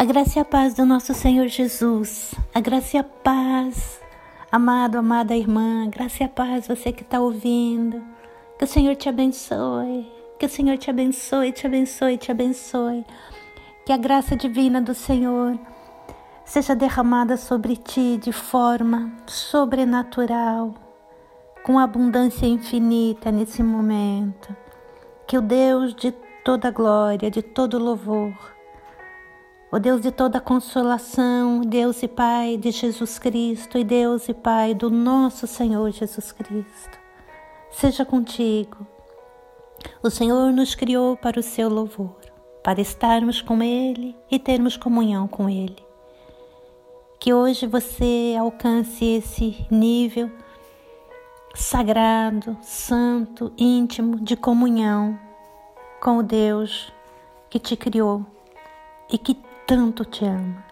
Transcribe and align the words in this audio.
A 0.00 0.04
graça 0.06 0.38
e 0.38 0.40
a 0.40 0.46
paz 0.46 0.72
do 0.72 0.86
nosso 0.86 1.12
Senhor 1.12 1.46
Jesus. 1.46 2.34
A 2.54 2.60
graça 2.60 2.96
e 2.96 3.00
a 3.00 3.04
paz, 3.04 4.00
amado, 4.50 4.96
amada 4.96 5.36
irmã. 5.36 5.90
Graça 5.90 6.22
e 6.22 6.24
a 6.24 6.28
paz, 6.30 6.66
você 6.66 6.90
que 6.90 7.02
está 7.02 7.20
ouvindo. 7.20 8.02
Que 8.56 8.64
o 8.64 8.66
Senhor 8.66 8.96
te 8.96 9.10
abençoe. 9.10 10.10
Que 10.38 10.46
o 10.46 10.48
Senhor 10.48 10.78
te 10.78 10.88
abençoe, 10.88 11.52
te 11.52 11.66
abençoe, 11.66 12.16
te 12.16 12.30
abençoe. 12.30 13.04
Que 13.84 13.92
a 13.92 13.98
graça 13.98 14.34
divina 14.34 14.80
do 14.80 14.94
Senhor 14.94 15.58
seja 16.46 16.74
derramada 16.74 17.36
sobre 17.36 17.76
ti 17.76 18.16
de 18.16 18.32
forma 18.32 19.12
sobrenatural, 19.26 20.72
com 21.62 21.78
abundância 21.78 22.46
infinita 22.46 23.30
nesse 23.30 23.62
momento. 23.62 24.56
Que 25.26 25.36
o 25.36 25.42
Deus 25.42 25.94
de 25.94 26.10
toda 26.42 26.70
glória, 26.70 27.30
de 27.30 27.42
todo 27.42 27.78
louvor, 27.78 28.32
o 29.72 29.78
Deus 29.78 30.00
de 30.00 30.10
toda 30.10 30.40
consolação, 30.40 31.60
Deus 31.60 32.02
e 32.02 32.08
Pai 32.08 32.56
de 32.56 32.72
Jesus 32.72 33.20
Cristo 33.20 33.78
e 33.78 33.84
Deus 33.84 34.28
e 34.28 34.34
Pai 34.34 34.74
do 34.74 34.90
nosso 34.90 35.46
Senhor 35.46 35.88
Jesus 35.92 36.32
Cristo. 36.32 36.98
Seja 37.70 38.04
contigo. 38.04 38.84
O 40.02 40.10
Senhor 40.10 40.52
nos 40.52 40.74
criou 40.74 41.16
para 41.16 41.38
o 41.38 41.42
seu 41.42 41.68
louvor, 41.68 42.16
para 42.64 42.80
estarmos 42.80 43.40
com 43.40 43.62
Ele 43.62 44.16
e 44.28 44.40
termos 44.40 44.76
comunhão 44.76 45.28
com 45.28 45.48
Ele. 45.48 45.78
Que 47.20 47.32
hoje 47.32 47.66
você 47.66 48.34
alcance 48.38 49.04
esse 49.04 49.64
nível 49.70 50.32
sagrado, 51.54 52.58
santo, 52.60 53.52
íntimo 53.56 54.18
de 54.18 54.36
comunhão 54.36 55.16
com 56.02 56.18
o 56.18 56.22
Deus 56.24 56.92
que 57.48 57.58
te 57.60 57.76
criou 57.76 58.26
e 59.08 59.16
que 59.18 59.49
tanto 59.70 60.04
te 60.04 60.24
ama. 60.24 60.64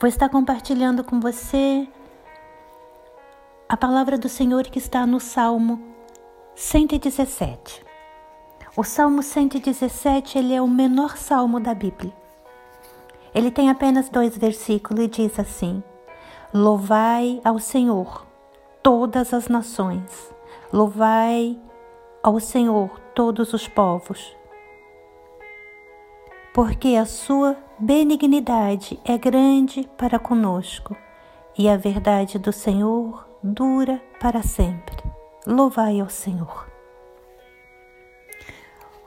Vou 0.00 0.08
estar 0.08 0.30
compartilhando 0.30 1.04
com 1.04 1.20
você 1.20 1.86
a 3.68 3.76
palavra 3.76 4.16
do 4.16 4.30
Senhor 4.30 4.62
que 4.62 4.78
está 4.78 5.06
no 5.06 5.20
Salmo 5.20 5.78
117. 6.54 7.84
O 8.74 8.82
Salmo 8.82 9.22
117 9.22 10.38
ele 10.38 10.54
é 10.54 10.62
o 10.62 10.66
menor 10.66 11.18
salmo 11.18 11.60
da 11.60 11.74
Bíblia. 11.74 12.14
Ele 13.34 13.50
tem 13.50 13.68
apenas 13.68 14.08
dois 14.08 14.38
versículos 14.38 15.04
e 15.04 15.08
diz 15.08 15.38
assim: 15.38 15.82
Louvai 16.54 17.42
ao 17.44 17.58
Senhor 17.58 18.26
todas 18.82 19.34
as 19.34 19.48
nações, 19.48 20.34
louvai 20.72 21.60
ao 22.22 22.40
Senhor 22.40 22.98
todos 23.14 23.52
os 23.52 23.68
povos 23.68 24.34
porque 26.52 26.96
a 26.96 27.06
sua 27.06 27.56
benignidade 27.82 29.00
é 29.04 29.18
grande 29.18 29.90
para 29.98 30.16
conosco 30.16 30.96
e 31.58 31.68
a 31.68 31.76
verdade 31.76 32.38
do 32.38 32.52
Senhor 32.52 33.28
dura 33.42 34.00
para 34.20 34.40
sempre. 34.40 35.02
Louvai 35.44 35.98
ao 35.98 36.08
Senhor. 36.08 36.70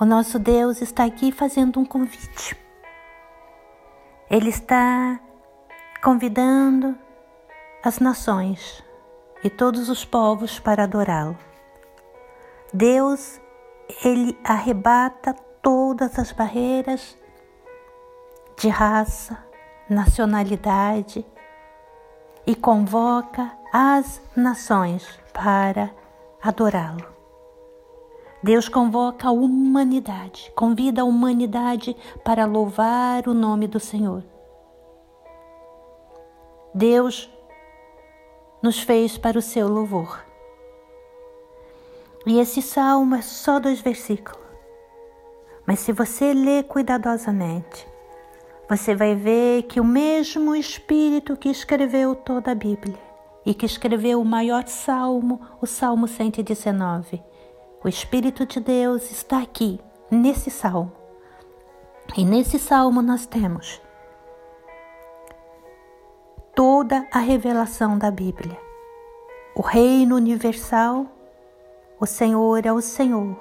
O 0.00 0.06
nosso 0.06 0.38
Deus 0.38 0.80
está 0.80 1.04
aqui 1.04 1.30
fazendo 1.30 1.78
um 1.78 1.84
convite. 1.84 2.56
Ele 4.30 4.48
está 4.48 5.20
convidando 6.02 6.96
as 7.84 7.98
nações 7.98 8.82
e 9.44 9.50
todos 9.50 9.90
os 9.90 10.02
povos 10.02 10.58
para 10.58 10.84
adorá-lo. 10.84 11.36
Deus, 12.72 13.38
ele 14.02 14.34
arrebata 14.42 15.34
todas 15.60 16.18
as 16.18 16.32
barreiras 16.32 17.20
de 18.56 18.68
raça, 18.68 19.38
nacionalidade 19.88 21.24
e 22.46 22.54
convoca 22.54 23.52
as 23.72 24.20
nações 24.36 25.06
para 25.32 25.90
adorá-lo. 26.42 27.12
Deus 28.42 28.68
convoca 28.68 29.28
a 29.28 29.32
humanidade, 29.32 30.52
convida 30.56 31.02
a 31.02 31.04
humanidade 31.04 31.96
para 32.24 32.44
louvar 32.44 33.28
o 33.28 33.34
nome 33.34 33.68
do 33.68 33.78
Senhor. 33.78 34.24
Deus 36.74 37.30
nos 38.60 38.80
fez 38.80 39.16
para 39.16 39.38
o 39.38 39.42
seu 39.42 39.68
louvor. 39.68 40.24
E 42.26 42.38
esse 42.38 42.62
salmo 42.62 43.14
é 43.14 43.22
só 43.22 43.60
dois 43.60 43.80
versículos. 43.80 44.42
Mas 45.66 45.80
se 45.80 45.92
você 45.92 46.32
ler 46.32 46.64
cuidadosamente, 46.64 47.91
você 48.76 48.94
vai 48.94 49.14
ver 49.14 49.64
que 49.64 49.78
o 49.78 49.84
mesmo 49.84 50.56
Espírito 50.56 51.36
que 51.36 51.50
escreveu 51.50 52.14
toda 52.14 52.52
a 52.52 52.54
Bíblia 52.54 52.98
e 53.44 53.52
que 53.52 53.66
escreveu 53.66 54.18
o 54.18 54.24
maior 54.24 54.66
salmo, 54.66 55.42
o 55.60 55.66
Salmo 55.66 56.08
119, 56.08 57.22
o 57.84 57.88
Espírito 57.88 58.46
de 58.46 58.60
Deus 58.60 59.10
está 59.10 59.42
aqui, 59.42 59.78
nesse 60.10 60.50
salmo. 60.50 60.90
E 62.16 62.24
nesse 62.24 62.58
salmo 62.58 63.02
nós 63.02 63.26
temos 63.26 63.78
toda 66.54 67.06
a 67.12 67.18
revelação 67.18 67.98
da 67.98 68.10
Bíblia. 68.10 68.58
O 69.54 69.60
reino 69.60 70.16
universal, 70.16 71.06
o 72.00 72.06
Senhor 72.06 72.64
é 72.64 72.72
o 72.72 72.80
Senhor 72.80 73.36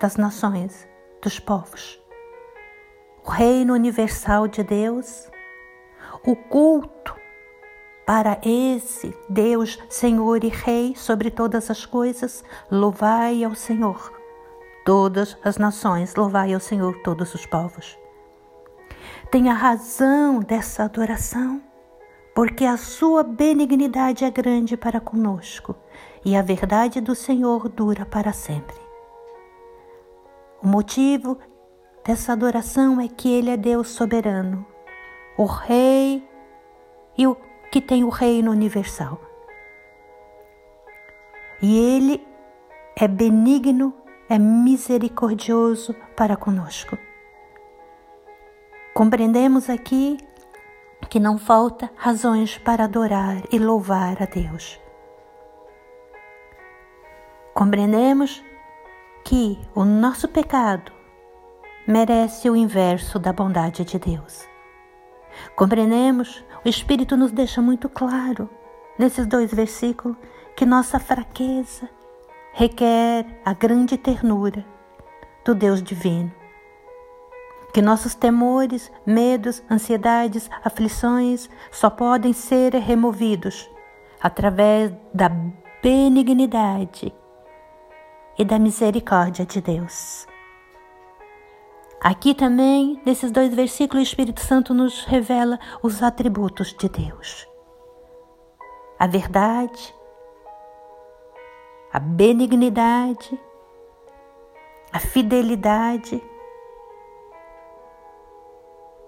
das 0.00 0.16
nações, 0.16 0.88
dos 1.20 1.38
povos 1.38 2.05
o 3.26 3.30
reino 3.30 3.74
universal 3.74 4.46
de 4.46 4.62
Deus, 4.62 5.28
o 6.24 6.36
culto 6.36 7.14
para 8.06 8.38
esse 8.44 9.12
Deus, 9.28 9.78
Senhor 9.90 10.44
e 10.44 10.48
Rei 10.48 10.94
sobre 10.94 11.28
todas 11.28 11.68
as 11.68 11.84
coisas, 11.84 12.44
louvai 12.70 13.42
ao 13.42 13.54
Senhor. 13.54 14.12
Todas 14.84 15.36
as 15.42 15.58
nações, 15.58 16.14
louvai 16.14 16.54
ao 16.54 16.60
Senhor 16.60 17.02
todos 17.02 17.34
os 17.34 17.44
povos. 17.44 17.98
Tenha 19.28 19.52
razão 19.52 20.38
dessa 20.38 20.84
adoração, 20.84 21.60
porque 22.32 22.64
a 22.64 22.76
sua 22.76 23.24
benignidade 23.24 24.24
é 24.24 24.30
grande 24.30 24.76
para 24.76 25.00
conosco 25.00 25.74
e 26.24 26.36
a 26.36 26.42
verdade 26.42 27.00
do 27.00 27.16
Senhor 27.16 27.68
dura 27.68 28.06
para 28.06 28.32
sempre. 28.32 28.76
O 30.62 30.68
motivo 30.68 31.36
dessa 32.06 32.32
adoração 32.32 33.00
é 33.00 33.08
que 33.08 33.28
Ele 33.28 33.50
é 33.50 33.56
Deus 33.56 33.88
soberano, 33.88 34.64
o 35.36 35.44
Rei 35.44 36.26
e 37.18 37.26
o 37.26 37.36
que 37.70 37.80
tem 37.80 38.04
o 38.04 38.08
reino 38.08 38.52
universal. 38.52 39.20
E 41.60 41.76
Ele 41.76 42.24
é 42.94 43.08
benigno, 43.08 43.92
é 44.28 44.38
misericordioso 44.38 45.94
para 46.16 46.36
conosco. 46.36 46.96
Compreendemos 48.94 49.68
aqui 49.68 50.16
que 51.10 51.18
não 51.18 51.36
falta 51.38 51.90
razões 51.96 52.56
para 52.56 52.84
adorar 52.84 53.42
e 53.50 53.58
louvar 53.58 54.22
a 54.22 54.26
Deus. 54.26 54.80
Compreendemos 57.52 58.44
que 59.24 59.58
o 59.74 59.84
nosso 59.84 60.28
pecado 60.28 60.95
merece 61.86 62.50
o 62.50 62.56
inverso 62.56 63.18
da 63.18 63.32
bondade 63.32 63.84
de 63.84 63.98
Deus. 63.98 64.46
Compreendemos? 65.54 66.44
O 66.64 66.68
Espírito 66.68 67.16
nos 67.16 67.30
deixa 67.30 67.62
muito 67.62 67.88
claro 67.88 68.50
nesses 68.98 69.26
dois 69.26 69.52
versículos 69.52 70.16
que 70.56 70.66
nossa 70.66 70.98
fraqueza 70.98 71.88
requer 72.52 73.40
a 73.44 73.52
grande 73.52 73.96
ternura 73.96 74.64
do 75.44 75.54
Deus 75.54 75.82
divino. 75.82 76.32
Que 77.72 77.82
nossos 77.82 78.14
temores, 78.14 78.90
medos, 79.04 79.62
ansiedades, 79.70 80.50
aflições 80.64 81.50
só 81.70 81.90
podem 81.90 82.32
ser 82.32 82.74
removidos 82.74 83.70
através 84.20 84.92
da 85.12 85.30
benignidade 85.82 87.14
e 88.38 88.44
da 88.44 88.58
misericórdia 88.58 89.44
de 89.44 89.60
Deus. 89.60 90.26
Aqui 92.06 92.36
também, 92.36 93.02
nesses 93.04 93.32
dois 93.32 93.52
versículos, 93.52 94.00
o 94.00 94.06
Espírito 94.08 94.40
Santo 94.40 94.72
nos 94.72 95.04
revela 95.06 95.58
os 95.82 96.04
atributos 96.04 96.72
de 96.72 96.88
Deus: 96.88 97.48
a 98.96 99.08
verdade, 99.08 99.92
a 101.92 101.98
benignidade, 101.98 103.36
a 104.92 105.00
fidelidade. 105.00 106.22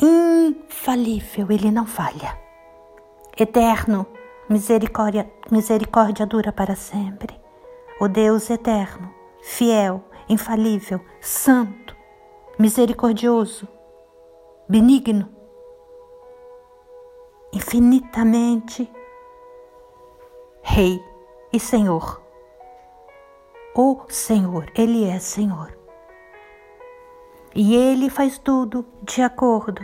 Infalível, 0.00 1.46
ele 1.48 1.70
não 1.70 1.86
falha. 1.86 2.36
Eterno, 3.38 4.04
misericórdia, 4.48 5.32
misericórdia 5.48 6.26
dura 6.26 6.50
para 6.50 6.74
sempre. 6.74 7.40
O 8.00 8.08
Deus 8.08 8.50
eterno, 8.50 9.14
fiel, 9.40 10.02
infalível, 10.28 11.00
santo 11.20 11.99
misericordioso, 12.60 13.66
benigno, 14.68 15.26
infinitamente 17.54 18.86
Rei 20.60 21.02
e 21.54 21.58
Senhor. 21.58 22.20
O 23.74 24.02
Senhor, 24.10 24.70
Ele 24.76 25.06
é 25.06 25.18
Senhor. 25.18 25.74
E 27.54 27.74
Ele 27.74 28.10
faz 28.10 28.38
tudo 28.38 28.84
de 29.02 29.22
acordo 29.22 29.80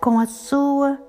com 0.00 0.20
a 0.20 0.26
sua 0.26 1.02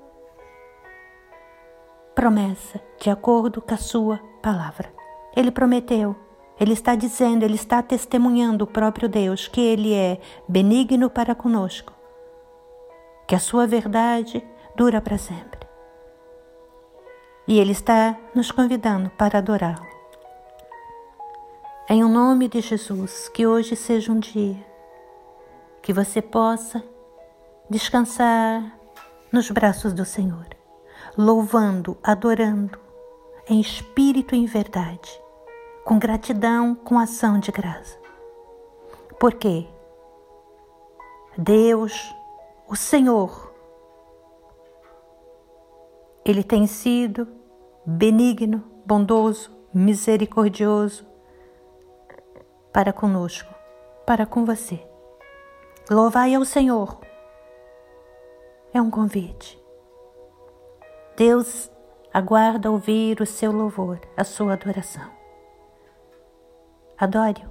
promessa, 2.16 2.82
de 3.00 3.12
acordo 3.12 3.62
com 3.62 3.74
a 3.76 3.78
sua 3.78 4.18
palavra. 4.42 4.92
Ele 5.38 5.52
prometeu, 5.52 6.16
ele 6.60 6.74
está 6.74 6.96
dizendo, 6.96 7.44
ele 7.44 7.56
está 7.56 7.82
testemunhando 7.82 8.64
o 8.64 8.68
próprio 8.68 9.10
Deus 9.10 9.48
que 9.48 9.62
ele 9.62 9.94
é 9.94 10.20
benigno 10.48 11.10
para 11.10 11.34
conosco, 11.34 11.94
que 13.28 13.36
a 13.36 13.40
sua 13.40 13.66
verdade 13.66 14.46
dura 14.76 15.02
para 15.02 15.18
sempre. 15.18 15.68
E 17.48 17.60
ele 17.60 17.72
está 17.72 18.18
nos 18.34 18.52
convidando 18.52 19.10
para 19.12 19.40
adorá-lo. 19.40 19.86
Em 21.90 22.04
o 22.04 22.08
nome 22.08 22.48
de 22.48 22.62
Jesus, 22.62 23.28
que 23.30 23.46
hoje 23.46 23.76
seja 23.76 24.12
um 24.12 24.20
dia 24.20 24.66
que 25.82 25.92
você 25.92 26.22
possa 26.22 26.82
descansar 27.70 28.80
nos 29.32 29.52
braços 29.52 29.92
do 29.92 30.06
Senhor, 30.06 30.48
louvando, 31.18 31.98
adorando 32.02 32.80
em 33.50 33.60
espírito 33.60 34.34
e 34.34 34.40
em 34.40 34.46
verdade, 34.46 35.22
com 35.84 36.00
gratidão, 36.00 36.74
com 36.76 36.98
ação 36.98 37.40
de 37.40 37.52
graça. 37.52 37.98
Porque 39.20 39.68
Deus, 41.38 42.14
o 42.68 42.76
Senhor, 42.76 43.52
Ele 46.26 46.44
tem 46.44 46.68
sido 46.68 47.28
benigno, 47.86 48.64
bondoso, 48.86 49.52
misericordioso 49.74 51.06
para 52.72 52.94
conosco, 52.94 53.54
para 54.06 54.26
com 54.26 54.46
você. 54.46 54.80
Louvai 55.90 56.34
ao 56.34 56.46
Senhor. 56.46 57.00
É 58.74 58.82
um 58.82 58.90
convite. 58.90 59.62
Deus 61.16 61.70
aguarda 62.12 62.72
ouvir 62.72 63.22
o 63.22 63.26
seu 63.26 63.52
louvor, 63.52 64.00
a 64.18 64.24
sua 64.24 64.54
adoração. 64.54 65.13
Adore-o. 66.98 67.50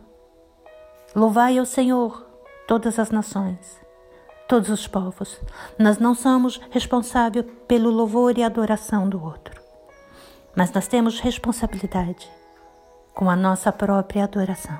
Louvai 1.14 1.58
ao 1.58 1.66
Senhor, 1.66 2.26
todas 2.66 2.98
as 2.98 3.10
nações, 3.10 3.80
todos 4.48 4.70
os 4.70 4.86
povos. 4.86 5.40
Nós 5.78 5.98
não 5.98 6.14
somos 6.14 6.60
responsáveis 6.70 7.44
pelo 7.66 7.90
louvor 7.90 8.38
e 8.38 8.42
adoração 8.42 9.08
do 9.08 9.22
outro, 9.22 9.60
mas 10.56 10.72
nós 10.72 10.86
temos 10.86 11.20
responsabilidade 11.20 12.30
com 13.14 13.28
a 13.28 13.36
nossa 13.36 13.72
própria 13.72 14.24
adoração. 14.24 14.78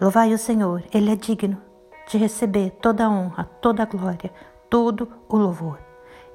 Louvai 0.00 0.34
o 0.34 0.38
Senhor, 0.38 0.82
Ele 0.92 1.12
é 1.12 1.16
digno 1.16 1.60
de 2.08 2.18
receber 2.18 2.70
toda 2.82 3.06
a 3.06 3.10
honra, 3.10 3.44
toda 3.60 3.84
a 3.84 3.86
glória, 3.86 4.32
todo 4.68 5.08
o 5.28 5.36
louvor. 5.36 5.78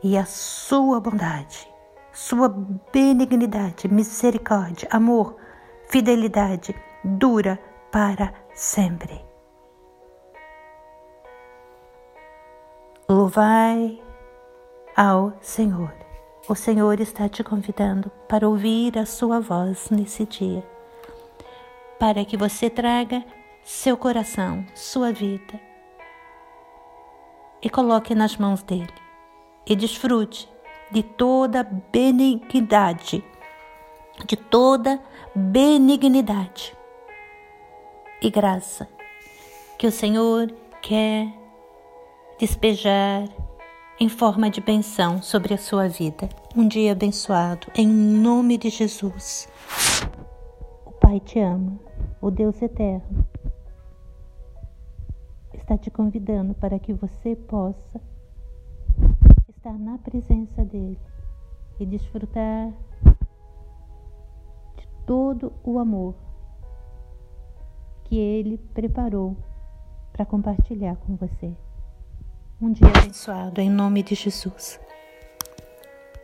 E 0.01 0.17
a 0.17 0.23
sua 0.23 0.99
bondade, 0.99 1.67
sua 2.13 2.47
benignidade, 2.91 3.87
misericórdia, 3.87 4.87
amor, 4.89 5.35
fidelidade 5.89 6.75
dura 7.03 7.59
para 7.91 8.33
sempre. 8.53 9.19
Louvai 13.09 14.01
ao 14.95 15.33
Senhor. 15.41 15.94
O 16.47 16.56
Senhor 16.56 17.00
está 17.00 17.27
te 17.27 17.44
convidando 17.44 18.09
para 18.27 18.47
ouvir 18.47 18.97
a 18.97 19.06
sua 19.06 19.39
voz 19.39 19.89
nesse 19.89 20.25
dia, 20.25 20.63
para 22.00 22.24
que 22.25 22.38
você 22.38 22.69
traga 22.69 23.24
seu 23.63 23.97
coração, 23.97 24.65
sua 24.74 25.12
vida 25.12 25.59
e 27.62 27.69
coloque 27.69 28.15
nas 28.15 28.38
mãos 28.38 28.63
dele 28.63 28.94
e 29.65 29.75
desfrute 29.75 30.50
de 30.91 31.03
toda 31.03 31.63
benignidade, 31.63 33.24
de 34.25 34.36
toda 34.36 35.01
benignidade 35.36 36.75
e 38.21 38.30
graça 38.30 38.88
que 39.77 39.88
o 39.88 39.92
Senhor 39.92 40.51
quer 40.81 41.33
despejar 42.39 43.27
em 44.00 44.10
forma 44.10 44.50
de 44.50 44.62
benção 44.62 45.21
sobre 45.21 45.54
a 45.54 45.57
sua 45.57 45.88
vida. 45.88 46.30
Um 46.56 46.68
dia 46.68 46.94
abençoado, 46.94 47.68
em 47.75 47.88
nome 47.88 48.57
de 48.57 48.69
Jesus. 48.69 49.48
O 50.86 50.92
Pai 50.92 51.19
te 51.19 51.39
ama, 51.39 51.80
o 52.22 52.31
Deus 52.31 52.62
eterno 52.62 53.25
está 55.54 55.77
te 55.77 55.92
convidando 55.92 56.56
para 56.56 56.80
que 56.80 56.94
você 56.94 57.36
possa 57.36 58.01
estar 59.50 59.77
na 59.77 60.00
presença 60.00 60.65
dele 60.65 60.98
e 61.80 61.86
desfrutar 61.86 62.74
de 63.04 63.08
todo 65.09 65.51
o 65.63 65.79
amor 65.79 66.13
que 68.03 68.15
ele 68.15 68.59
preparou 68.75 69.35
para 70.13 70.23
compartilhar 70.23 70.97
com 70.97 71.15
você. 71.15 71.51
Um 72.61 72.71
dia 72.71 72.88
abençoado 72.95 73.59
em 73.59 73.71
nome 73.71 74.03
de 74.03 74.13
Jesus. 74.13 74.79